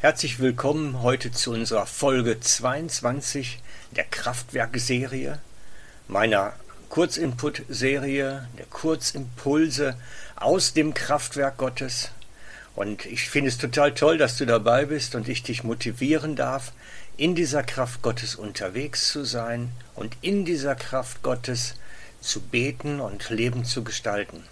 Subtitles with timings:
[0.00, 3.58] Herzlich willkommen heute zu unserer Folge 22
[3.96, 5.40] der Kraftwerk-Serie,
[6.06, 6.52] meiner
[6.88, 9.96] Kurzinput-Serie, der Kurzimpulse
[10.36, 12.12] aus dem Kraftwerk Gottes.
[12.76, 16.70] Und ich finde es total toll, dass du dabei bist und ich dich motivieren darf,
[17.16, 21.74] in dieser Kraft Gottes unterwegs zu sein und in dieser Kraft Gottes
[22.20, 24.44] zu beten und Leben zu gestalten.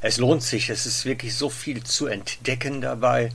[0.00, 3.30] Es lohnt sich, es ist wirklich so viel zu entdecken dabei,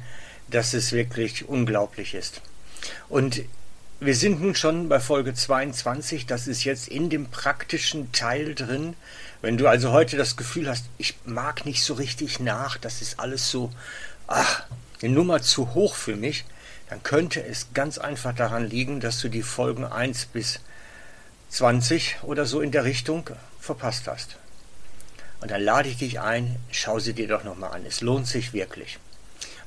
[0.51, 2.41] dass es wirklich unglaublich ist.
[3.09, 3.43] Und
[3.99, 8.95] wir sind nun schon bei Folge 22, das ist jetzt in dem praktischen Teil drin.
[9.41, 13.19] Wenn du also heute das Gefühl hast, ich mag nicht so richtig nach, das ist
[13.19, 13.71] alles so,
[14.27, 14.63] ach,
[15.01, 16.45] eine Nummer zu hoch für mich,
[16.89, 20.59] dann könnte es ganz einfach daran liegen, dass du die Folgen 1 bis
[21.49, 23.29] 20 oder so in der Richtung
[23.59, 24.37] verpasst hast.
[25.41, 27.85] Und dann lade ich dich ein, schau sie dir doch nochmal an.
[27.85, 28.99] Es lohnt sich wirklich.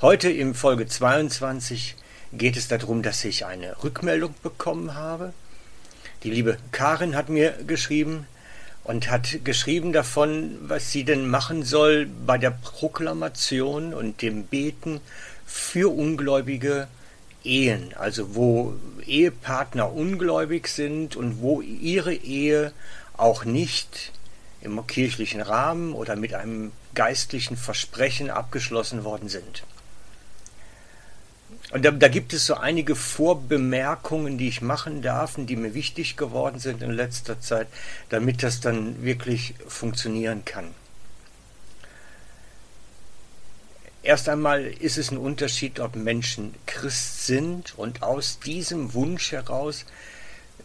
[0.04, 1.96] Heute in Folge 22
[2.34, 5.32] geht es darum, dass ich eine Rückmeldung bekommen habe.
[6.22, 8.26] Die liebe Karin hat mir geschrieben
[8.82, 15.00] und hat geschrieben davon, was sie denn machen soll bei der Proklamation und dem Beten
[15.46, 16.86] für ungläubige
[17.42, 18.74] Ehen, also wo
[19.06, 22.74] Ehepartner ungläubig sind und wo ihre Ehe
[23.16, 24.12] auch nicht
[24.60, 29.62] im kirchlichen Rahmen oder mit einem geistlichen Versprechen abgeschlossen worden sind.
[31.70, 36.16] Und da, da, gibt es so einige Vorbemerkungen, die ich machen darf, die mir wichtig
[36.16, 37.68] geworden sind in letzter Zeit,
[38.10, 40.66] damit das dann wirklich funktionieren kann.
[44.02, 49.86] Erst einmal ist es ein Unterschied, ob Menschen Christ sind und aus diesem Wunsch heraus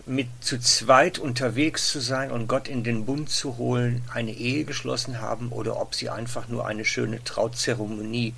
[0.06, 4.66] mit zu zweit unterwegs zu sein und Gott in den Bund zu holen, eine Ehe
[4.66, 8.34] geschlossen haben oder ob sie einfach nur eine schöne Trauzeremonie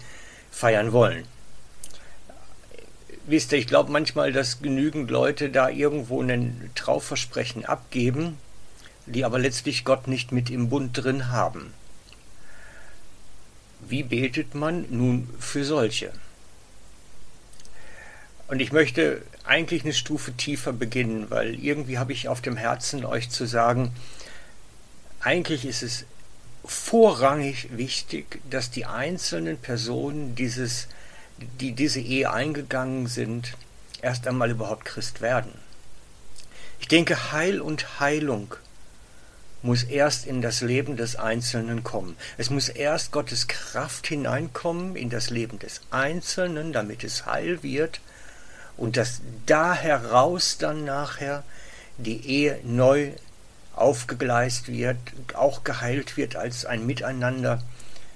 [0.52, 1.26] feiern wollen.
[3.26, 8.38] Wisst ihr, ich glaube manchmal, dass genügend Leute da irgendwo ein Trauversprechen abgeben,
[9.06, 11.74] die aber letztlich Gott nicht mit im Bund drin haben.
[13.80, 16.12] Wie betet man nun für solche?
[18.48, 23.06] Und ich möchte eigentlich eine Stufe tiefer beginnen, weil irgendwie habe ich auf dem Herzen,
[23.06, 23.94] euch zu sagen,
[25.22, 26.06] eigentlich ist es
[26.66, 30.88] vorrangig wichtig, dass die einzelnen Personen dieses,
[31.60, 33.58] die diese Ehe eingegangen sind,
[34.02, 35.52] erst einmal überhaupt Christ werden.
[36.80, 38.56] Ich denke, Heil und Heilung
[39.62, 42.16] muss erst in das Leben des Einzelnen kommen.
[42.38, 48.02] Es muss erst Gottes Kraft hineinkommen in das Leben des Einzelnen, damit es heil wird
[48.78, 51.44] und dass da heraus dann nachher
[51.98, 53.12] die Ehe neu
[53.76, 54.98] aufgegleist wird,
[55.34, 57.62] auch geheilt wird als ein Miteinander.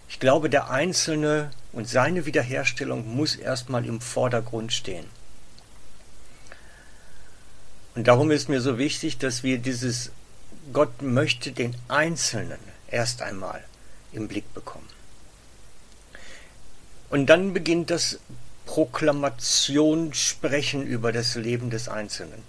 [0.10, 5.06] Ich glaube, der Einzelne und seine Wiederherstellung muss erstmal im Vordergrund stehen.
[7.94, 10.12] Und darum ist mir so wichtig, dass wir dieses
[10.74, 12.58] Gott möchte den Einzelnen
[12.90, 13.64] erst einmal
[14.14, 14.88] im Blick bekommen.
[17.10, 18.20] Und dann beginnt das
[18.66, 22.42] Proklamation sprechen über das Leben des Einzelnen.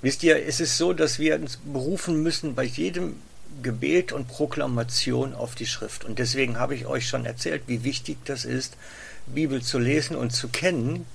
[0.00, 3.16] Wisst ihr, es ist so, dass wir uns berufen müssen bei jedem
[3.62, 6.04] Gebet und Proklamation auf die Schrift.
[6.04, 8.76] Und deswegen habe ich euch schon erzählt, wie wichtig das ist,
[9.26, 11.06] Bibel zu lesen und zu kennen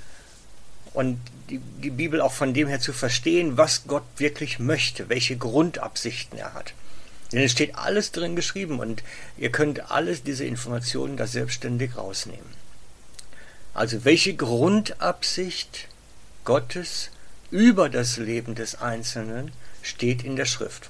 [0.93, 1.19] und
[1.49, 6.37] die, die Bibel auch von dem her zu verstehen, was Gott wirklich möchte, welche Grundabsichten
[6.37, 6.73] er hat.
[7.31, 9.03] Denn es steht alles drin geschrieben und
[9.37, 12.57] ihr könnt alles diese Informationen da selbstständig rausnehmen.
[13.73, 15.87] Also welche Grundabsicht
[16.43, 17.11] Gottes
[17.51, 19.51] über das Leben des Einzelnen
[19.83, 20.89] steht in der Schrift.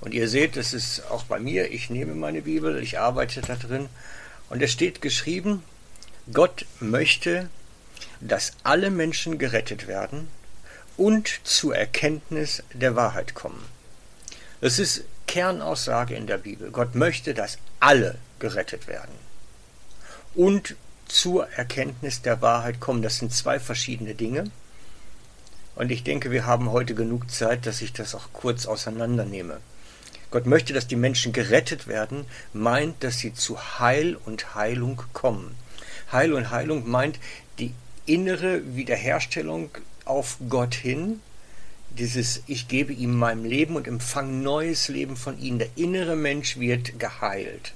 [0.00, 3.56] Und ihr seht, das ist auch bei mir, ich nehme meine Bibel, ich arbeite da
[3.56, 3.88] drin
[4.48, 5.64] und es steht geschrieben,
[6.32, 7.48] Gott möchte,
[8.20, 10.28] dass alle Menschen gerettet werden
[10.96, 13.64] und zur Erkenntnis der Wahrheit kommen.
[14.60, 16.70] Das ist Kernaussage in der Bibel.
[16.70, 19.14] Gott möchte, dass alle gerettet werden
[20.34, 20.76] und
[21.06, 23.02] zur Erkenntnis der Wahrheit kommen.
[23.02, 24.50] Das sind zwei verschiedene Dinge.
[25.74, 29.58] Und ich denke, wir haben heute genug Zeit, dass ich das auch kurz auseinandernehme.
[30.30, 35.56] Gott möchte, dass die Menschen gerettet werden, meint, dass sie zu Heil und Heilung kommen.
[36.12, 37.18] Heil und Heilung meint
[37.58, 37.72] die
[38.06, 39.70] innere Wiederherstellung
[40.04, 41.20] auf Gott hin,
[41.90, 45.58] dieses Ich gebe ihm mein Leben und empfange neues Leben von ihm.
[45.58, 47.72] Der innere Mensch wird geheilt.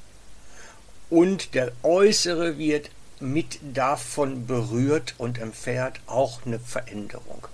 [1.11, 2.91] Und der äußere wird
[3.21, 7.47] mit davon berührt und empfährt auch eine Veränderung.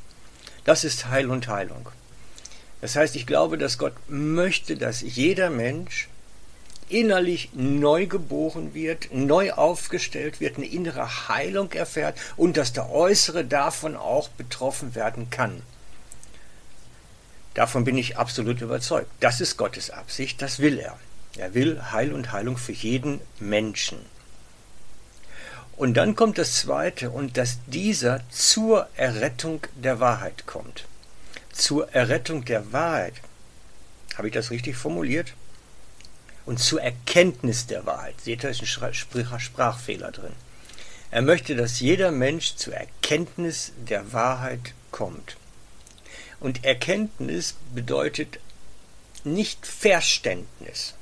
[0.65, 1.89] Das ist Heil und Heilung.
[2.81, 6.09] Das heißt, ich glaube, dass Gott möchte, dass jeder Mensch
[6.89, 13.45] innerlich neu geboren wird, neu aufgestellt wird, eine innere Heilung erfährt und dass der Äußere
[13.45, 15.63] davon auch betroffen werden kann.
[17.55, 19.11] Davon bin ich absolut überzeugt.
[19.21, 20.97] Das ist Gottes Absicht, das will er.
[21.37, 23.99] Er will Heil und Heilung für jeden Menschen.
[25.77, 30.85] Und dann kommt das Zweite, und dass dieser zur Errettung der Wahrheit kommt.
[31.59, 33.13] Zur Errettung der Wahrheit.
[34.17, 35.35] Habe ich das richtig formuliert?
[36.47, 38.19] Und zur Erkenntnis der Wahrheit.
[38.23, 40.33] Seht ihr, ist ein Sprachfehler drin.
[41.11, 45.37] Er möchte, dass jeder Mensch zur Erkenntnis der Wahrheit kommt.
[46.41, 48.41] Und Erkenntnis bedeutet
[49.25, 50.95] nicht Verständnis.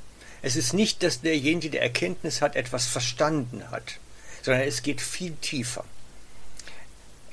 [0.43, 4.01] Es ist nicht, dass derjenige, der Erkenntnis hat, etwas verstanden hat
[4.47, 5.85] sondern es geht viel tiefer.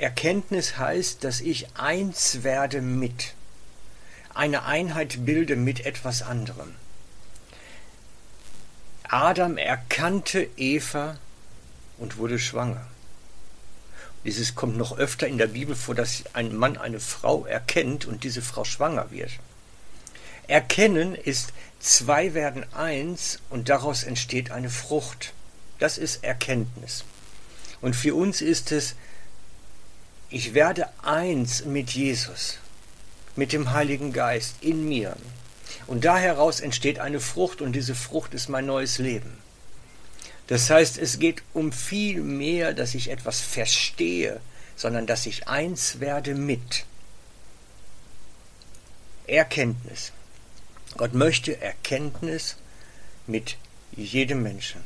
[0.03, 3.35] Erkenntnis heißt, dass ich eins werde mit,
[4.33, 6.75] eine Einheit bilde mit etwas anderem.
[9.03, 11.17] Adam erkannte Eva
[11.97, 12.85] und wurde schwanger.
[14.25, 18.25] Dieses kommt noch öfter in der Bibel vor, dass ein Mann eine Frau erkennt und
[18.25, 19.31] diese Frau schwanger wird.
[20.47, 25.33] Erkennen ist zwei werden eins und daraus entsteht eine Frucht.
[25.79, 27.05] Das ist Erkenntnis.
[27.79, 28.95] Und für uns ist es,
[30.33, 32.57] ich werde eins mit Jesus,
[33.35, 35.15] mit dem Heiligen Geist in mir.
[35.85, 39.37] Und da heraus entsteht eine Frucht und diese Frucht ist mein neues Leben.
[40.47, 44.41] Das heißt, es geht um viel mehr, dass ich etwas verstehe,
[44.75, 46.85] sondern dass ich eins werde mit.
[49.27, 50.13] Erkenntnis.
[50.97, 52.55] Gott möchte Erkenntnis
[53.27, 53.57] mit
[53.95, 54.81] jedem Menschen.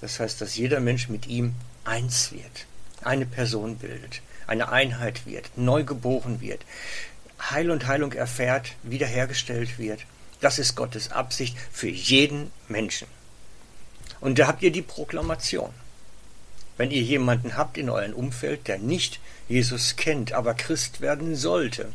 [0.00, 2.66] Das heißt, dass jeder Mensch mit ihm eins wird,
[3.06, 6.64] eine Person bildet, eine Einheit wird, neu geboren wird,
[7.40, 10.00] Heil und Heilung erfährt, wiederhergestellt wird.
[10.40, 13.08] Das ist Gottes Absicht für jeden Menschen.
[14.20, 15.72] Und da habt ihr die Proklamation.
[16.76, 21.92] Wenn ihr jemanden habt in eurem Umfeld, der nicht Jesus kennt, aber Christ werden sollte,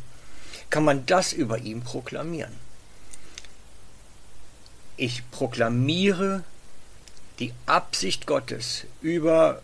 [0.70, 2.52] kann man das über ihn proklamieren.
[4.96, 6.44] Ich proklamiere
[7.38, 9.62] die Absicht Gottes über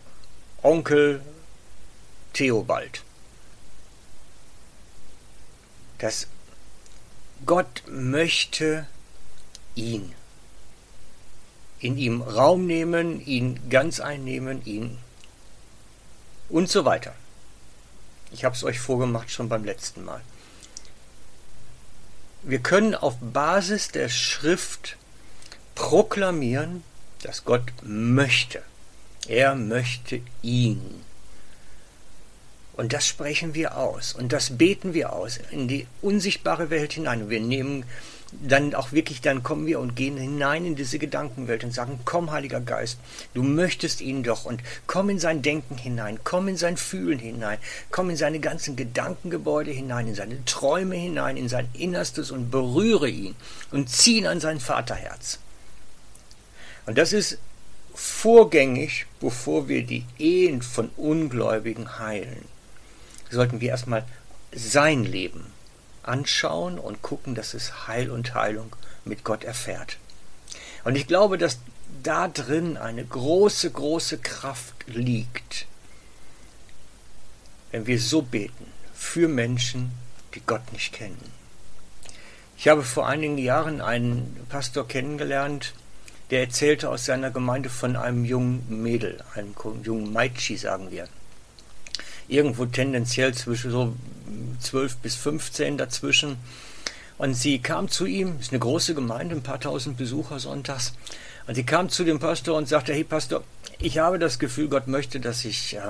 [0.61, 1.21] Onkel
[2.33, 3.03] Theobald,
[5.97, 6.27] dass
[7.45, 8.87] Gott möchte
[9.75, 10.13] ihn
[11.79, 14.97] in ihm Raum nehmen, ihn ganz einnehmen, ihn
[16.49, 17.13] und so weiter.
[18.31, 20.21] Ich habe es euch vorgemacht schon beim letzten Mal.
[22.43, 24.97] Wir können auf Basis der Schrift
[25.75, 26.83] proklamieren,
[27.21, 28.61] dass Gott möchte.
[29.27, 31.03] Er möchte ihn.
[32.79, 37.23] Und das sprechen wir aus und das beten wir aus in die unsichtbare Welt hinein.
[37.23, 37.83] Und wir nehmen
[38.31, 42.31] dann auch wirklich, dann kommen wir und gehen hinein in diese Gedankenwelt und sagen, komm,
[42.31, 42.97] Heiliger Geist,
[43.33, 47.57] du möchtest ihn doch und komm in sein Denken hinein, komm in sein Fühlen hinein,
[47.91, 53.09] komm in seine ganzen Gedankengebäude hinein, in seine Träume hinein, in sein Innerstes und berühre
[53.09, 53.35] ihn
[53.71, 55.39] und zieh ihn an sein Vaterherz.
[56.85, 57.39] Und das ist
[57.93, 62.45] vorgängig, bevor wir die Ehen von Ungläubigen heilen.
[63.29, 64.05] Sollten wir erstmal
[64.51, 65.45] sein Leben
[66.03, 69.97] anschauen und gucken, dass es Heil und Heilung mit Gott erfährt.
[70.83, 71.59] Und ich glaube, dass
[72.03, 75.67] da drin eine große, große Kraft liegt,
[77.71, 79.91] wenn wir so beten für Menschen,
[80.33, 81.31] die Gott nicht kennen.
[82.57, 85.73] Ich habe vor einigen Jahren einen Pastor kennengelernt,
[86.29, 91.07] der erzählte aus seiner Gemeinde von einem jungen Mädel, einem jungen Meitschi, sagen wir.
[92.29, 93.93] Irgendwo tendenziell zwischen so
[94.61, 96.37] 12 bis 15 dazwischen.
[97.17, 100.93] Und sie kam zu ihm, ist eine große Gemeinde, ein paar tausend Besucher sonntags.
[101.47, 103.43] Und sie kam zu dem Pastor und sagte, hey Pastor,
[103.79, 105.81] ich habe das Gefühl, Gott möchte, dass ich äh,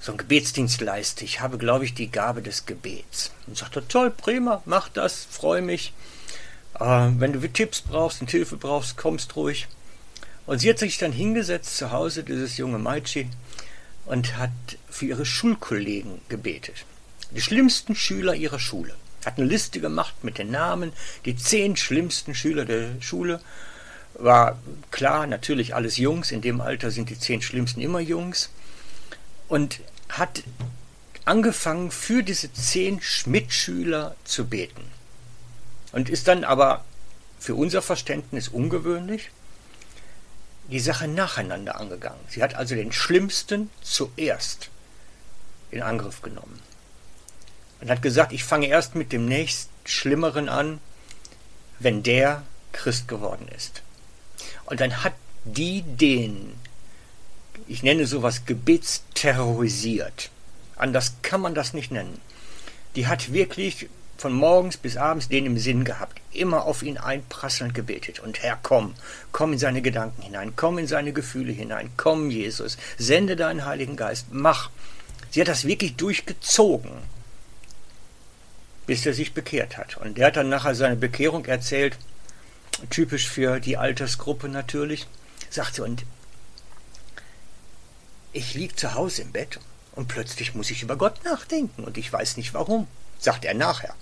[0.00, 1.24] so einen Gebetsdienst leiste.
[1.24, 3.32] Ich habe, glaube ich, die Gabe des Gebets.
[3.46, 5.92] Und sagte, toll, prima, mach das, freue mich.
[6.78, 9.68] Äh, wenn du Tipps brauchst und Hilfe brauchst, kommst ruhig.
[10.46, 13.30] Und sie hat sich dann hingesetzt zu Hause, dieses junge Mädchen,
[14.08, 14.50] und hat
[14.88, 16.86] für ihre Schulkollegen gebetet.
[17.30, 18.94] Die schlimmsten Schüler ihrer Schule.
[19.24, 20.92] Hat eine Liste gemacht mit den Namen,
[21.26, 23.40] die zehn schlimmsten Schüler der Schule.
[24.14, 24.58] War
[24.90, 28.48] klar, natürlich alles Jungs, in dem Alter sind die zehn schlimmsten immer Jungs.
[29.46, 30.42] Und hat
[31.26, 34.84] angefangen, für diese zehn Mitschüler zu beten
[35.92, 36.84] und ist dann aber
[37.38, 39.30] für unser Verständnis ungewöhnlich
[40.68, 42.20] die Sache nacheinander angegangen.
[42.28, 44.70] Sie hat also den Schlimmsten zuerst
[45.70, 46.60] in Angriff genommen
[47.80, 50.80] und hat gesagt, ich fange erst mit dem nächst Schlimmeren an,
[51.78, 53.82] wenn der Christ geworden ist.
[54.66, 56.54] Und dann hat die den,
[57.66, 60.30] ich nenne sowas gebetsterrorisiert.
[60.76, 62.20] Anders kann man das nicht nennen.
[62.94, 67.72] Die hat wirklich von morgens bis abends den im Sinn gehabt, immer auf ihn einprasselnd
[67.72, 68.18] gebetet.
[68.18, 68.94] Und Herr, komm,
[69.30, 73.96] komm in seine Gedanken hinein, komm in seine Gefühle hinein, komm, Jesus, sende deinen Heiligen
[73.96, 74.70] Geist, mach.
[75.30, 76.90] Sie hat das wirklich durchgezogen,
[78.86, 79.96] bis er sich bekehrt hat.
[79.96, 81.96] Und der hat dann nachher seine Bekehrung erzählt,
[82.90, 85.06] typisch für die Altersgruppe natürlich,
[85.48, 86.04] sagte, und
[88.32, 89.60] ich lieg zu Hause im Bett
[89.92, 93.94] und plötzlich muss ich über Gott nachdenken und ich weiß nicht warum, sagt er nachher.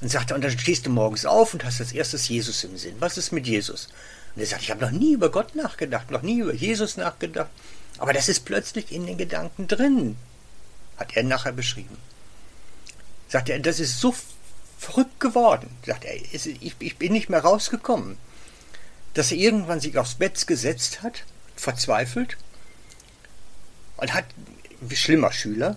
[0.00, 2.94] Und sagte, und dann stehst du morgens auf und hast als erstes Jesus im Sinn.
[3.00, 3.88] Was ist mit Jesus?
[4.34, 7.50] Und er sagt, ich habe noch nie über Gott nachgedacht, noch nie über Jesus nachgedacht.
[7.98, 10.16] Aber das ist plötzlich in den Gedanken drin,
[10.96, 11.96] hat er nachher beschrieben.
[13.28, 14.14] Sagt er, das ist so
[14.78, 15.68] verrückt geworden.
[15.84, 18.16] Sagt er, ich, ich bin nicht mehr rausgekommen.
[19.14, 21.24] Dass er irgendwann sich aufs Bett gesetzt hat,
[21.56, 22.36] verzweifelt,
[23.96, 24.26] und hat,
[24.80, 25.76] wie schlimmer Schüler,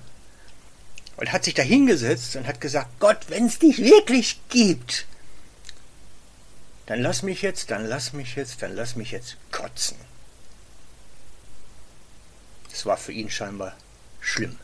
[1.21, 5.05] und hat sich da hingesetzt und hat gesagt, Gott, wenn es dich wirklich gibt,
[6.87, 9.97] dann lass mich jetzt, dann lass mich jetzt, dann lass mich jetzt kotzen.
[12.71, 13.77] Das war für ihn scheinbar
[14.19, 14.57] schlimm.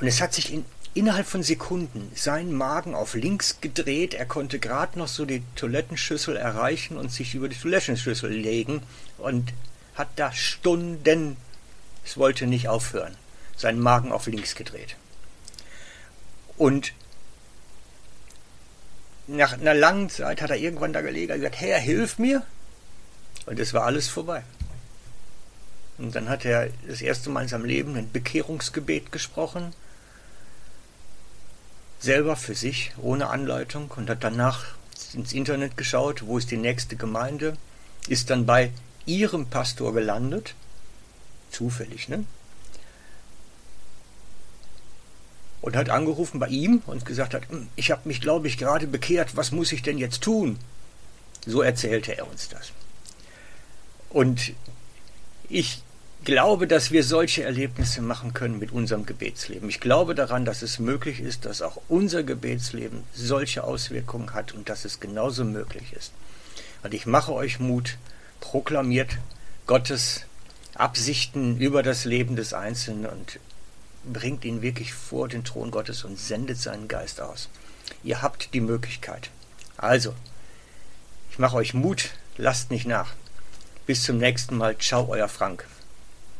[0.00, 4.12] Und es hat sich in, innerhalb von Sekunden sein Magen auf links gedreht.
[4.12, 8.82] Er konnte gerade noch so die Toilettenschüssel erreichen und sich über die Toilettenschüssel legen
[9.16, 9.54] und
[9.94, 11.38] hat da Stunden,
[12.04, 13.16] es wollte nicht aufhören,
[13.56, 14.96] seinen Magen auf links gedreht.
[16.56, 16.92] Und
[19.26, 22.42] nach einer langen Zeit hat er irgendwann da gelegen und gesagt, Herr, hilf mir.
[23.46, 24.42] Und es war alles vorbei.
[25.98, 29.72] Und dann hat er das erste Mal in seinem Leben ein Bekehrungsgebet gesprochen,
[32.00, 34.66] selber für sich, ohne Anleitung, und hat danach
[35.12, 37.56] ins Internet geschaut, wo ist die nächste Gemeinde,
[38.08, 38.72] ist dann bei
[39.06, 40.54] ihrem Pastor gelandet,
[41.50, 42.24] zufällig, ne?
[45.64, 48.86] Und hat angerufen bei ihm und gesagt hat, hm, ich habe mich, glaube ich, gerade
[48.86, 50.58] bekehrt, was muss ich denn jetzt tun?
[51.46, 52.72] So erzählte er uns das.
[54.10, 54.52] Und
[55.48, 55.80] ich
[56.22, 59.70] glaube, dass wir solche Erlebnisse machen können mit unserem Gebetsleben.
[59.70, 64.68] Ich glaube daran, dass es möglich ist, dass auch unser Gebetsleben solche Auswirkungen hat und
[64.68, 66.12] dass es genauso möglich ist.
[66.82, 67.96] Und ich mache euch Mut,
[68.40, 69.16] proklamiert
[69.66, 70.26] Gottes
[70.74, 73.38] Absichten über das Leben des Einzelnen und
[74.12, 77.48] bringt ihn wirklich vor den Thron Gottes und sendet seinen Geist aus.
[78.02, 79.30] Ihr habt die Möglichkeit.
[79.76, 80.14] Also,
[81.30, 83.14] ich mache euch Mut, lasst nicht nach.
[83.86, 84.78] Bis zum nächsten Mal.
[84.78, 85.66] Ciao, euer Frank.